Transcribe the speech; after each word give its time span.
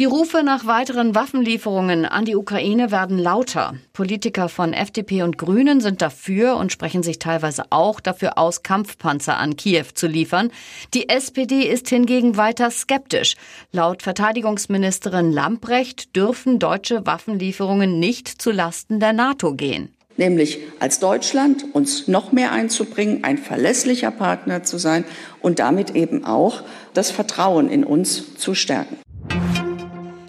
Die 0.00 0.06
Rufe 0.06 0.42
nach 0.42 0.64
weiteren 0.64 1.14
Waffenlieferungen 1.14 2.06
an 2.06 2.24
die 2.24 2.34
Ukraine 2.34 2.90
werden 2.90 3.18
lauter. 3.18 3.74
Politiker 3.92 4.48
von 4.48 4.72
FDP 4.72 5.22
und 5.24 5.36
Grünen 5.36 5.82
sind 5.82 6.00
dafür 6.00 6.56
und 6.56 6.72
sprechen 6.72 7.02
sich 7.02 7.18
teilweise 7.18 7.64
auch 7.68 8.00
dafür 8.00 8.38
aus, 8.38 8.62
Kampfpanzer 8.62 9.36
an 9.36 9.56
Kiew 9.56 9.84
zu 9.92 10.06
liefern. 10.06 10.52
Die 10.94 11.10
SPD 11.10 11.68
ist 11.68 11.90
hingegen 11.90 12.38
weiter 12.38 12.70
skeptisch. 12.70 13.36
Laut 13.72 14.00
Verteidigungsministerin 14.00 15.32
Lamprecht 15.32 16.16
dürfen 16.16 16.58
deutsche 16.58 17.04
Waffenlieferungen 17.04 17.98
nicht 18.00 18.26
zu 18.26 18.52
Lasten 18.52 19.00
der 19.00 19.12
NATO 19.12 19.52
gehen 19.52 19.94
nämlich 20.16 20.58
als 20.80 20.98
Deutschland 20.98 21.64
uns 21.72 22.06
noch 22.06 22.30
mehr 22.30 22.52
einzubringen, 22.52 23.24
ein 23.24 23.38
verlässlicher 23.38 24.10
Partner 24.10 24.62
zu 24.62 24.76
sein 24.76 25.06
und 25.40 25.60
damit 25.60 25.94
eben 25.94 26.26
auch 26.26 26.62
das 26.92 27.10
Vertrauen 27.10 27.70
in 27.70 27.84
uns 27.84 28.34
zu 28.36 28.54
stärken. 28.54 28.98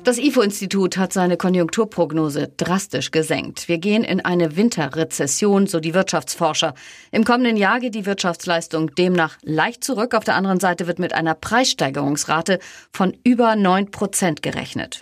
Das 0.03 0.17
IFO-Institut 0.17 0.97
hat 0.97 1.13
seine 1.13 1.37
Konjunkturprognose 1.37 2.51
drastisch 2.57 3.11
gesenkt. 3.11 3.67
Wir 3.67 3.77
gehen 3.77 4.03
in 4.03 4.19
eine 4.19 4.55
Winterrezession, 4.55 5.67
so 5.67 5.79
die 5.79 5.93
Wirtschaftsforscher. 5.93 6.73
Im 7.11 7.23
kommenden 7.23 7.55
Jahr 7.55 7.79
geht 7.79 7.93
die 7.93 8.07
Wirtschaftsleistung 8.07 8.95
demnach 8.95 9.37
leicht 9.43 9.83
zurück. 9.83 10.15
Auf 10.15 10.23
der 10.23 10.35
anderen 10.35 10.59
Seite 10.59 10.87
wird 10.87 10.97
mit 10.97 11.13
einer 11.13 11.35
Preissteigerungsrate 11.35 12.57
von 12.91 13.15
über 13.23 13.55
9 13.55 13.91
Prozent 13.91 14.41
gerechnet. 14.41 15.01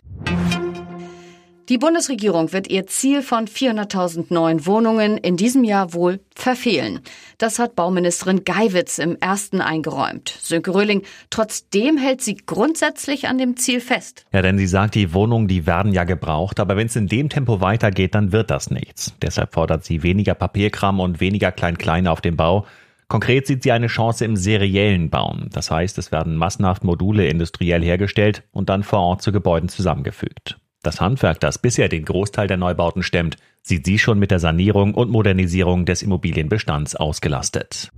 Die 1.70 1.78
Bundesregierung 1.78 2.52
wird 2.52 2.68
ihr 2.72 2.88
Ziel 2.88 3.22
von 3.22 3.46
400.000 3.46 4.34
neuen 4.34 4.66
Wohnungen 4.66 5.18
in 5.18 5.38
diesem 5.38 5.64
Jahr 5.64 5.94
wohl 5.94 6.20
verfehlen. 6.34 7.02
Das 7.38 7.60
hat 7.60 7.76
Bauministerin 7.76 8.44
Geiwitz 8.44 8.98
im 8.98 9.16
ersten 9.20 9.62
eingeräumt. 9.62 10.36
Sönke 10.42 10.74
Röhling, 10.74 11.04
trotzdem 11.30 11.98
hält 11.98 12.22
sie 12.22 12.38
grundsätzlich 12.38 13.28
an 13.28 13.38
dem 13.38 13.56
Ziel 13.56 13.82
fest. 13.82 14.26
Ja, 14.34 14.42
denn 14.42 14.58
sie 14.58 14.66
sagt, 14.66 14.96
die 14.96 15.14
Wohnungen, 15.14 15.48
die 15.48 15.68
werden 15.68 15.94
ja 15.94 16.06
gebraucht, 16.06 16.60
aber 16.60 16.76
wenn 16.76 16.88
es 16.88 16.96
in 16.96 17.06
dem 17.06 17.30
Tempo 17.30 17.62
weitergeht, 17.62 18.16
dann 18.16 18.32
wird 18.32 18.50
das 18.50 18.72
nichts. 18.72 19.14
Deshalb 19.22 19.54
fordert 19.54 19.86
sie 19.86 20.02
weniger 20.02 20.34
Papierkram 20.34 21.00
und 21.00 21.20
weniger 21.20 21.52
Klein-Klein 21.52 22.08
auf 22.08 22.22
dem 22.22 22.36
Bau. 22.36 22.66
Konkret 23.10 23.46
sieht 23.46 23.62
sie 23.62 23.72
eine 23.72 23.88
Chance 23.88 24.26
im 24.26 24.36
seriellen 24.38 25.12
Bauen. 25.12 25.52
Das 25.54 25.70
heißt, 25.70 26.00
es 26.00 26.12
werden 26.12 26.36
massenhaft 26.36 26.84
Module 26.84 27.28
industriell 27.28 27.84
hergestellt 27.84 28.42
und 28.52 28.70
dann 28.70 28.82
vor 28.82 29.02
Ort 29.02 29.22
zu 29.22 29.32
Gebäuden 29.32 29.70
zusammengefügt. 29.70 30.58
Das 30.82 31.02
Handwerk, 31.02 31.42
das 31.42 31.58
bisher 31.58 31.90
den 31.90 32.06
Großteil 32.06 32.48
der 32.48 32.56
Neubauten 32.56 33.04
stemmt, 33.04 33.36
sieht 33.62 33.86
sie 33.86 34.00
schon 34.00 34.18
mit 34.18 34.32
der 34.32 34.40
Sanierung 34.40 34.94
und 34.94 35.12
Modernisierung 35.12 35.86
des 35.86 36.02
Immobilienbestands 36.02 36.96
ausgelastet. 36.96 37.92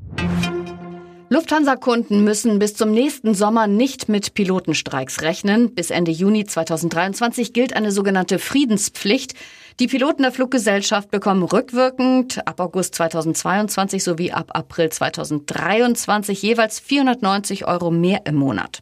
Lufthansa-Kunden 1.30 2.24
müssen 2.24 2.60
bis 2.60 2.74
zum 2.74 2.92
nächsten 2.92 3.36
Sommer 3.36 3.68
nicht 3.68 4.10
mit 4.10 4.34
Pilotenstreiks 4.34 5.22
rechnen. 5.22 5.76
Bis 5.76 5.92
Ende 5.92 6.12
Juni 6.12 6.46
2023 6.46 7.54
gilt 7.54 7.74
eine 7.74 7.92
sogenannte 7.92 8.40
Friedenspflicht. 8.40 9.36
Die 9.80 9.88
Piloten 9.88 10.24
der 10.24 10.32
Fluggesellschaft 10.32 11.10
bekommen 11.10 11.44
rückwirkend 11.44 12.46
ab 12.46 12.60
August 12.60 12.96
2022 12.96 14.04
sowie 14.04 14.32
ab 14.34 14.50
April 14.56 14.90
2023 14.90 16.42
jeweils 16.42 16.80
490 16.80 17.66
Euro 17.66 17.92
mehr 17.92 18.26
im 18.26 18.36
Monat. 18.36 18.82